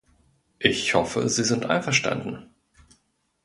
[0.57, 2.49] Ich hoffe, Sie sind einverstanden.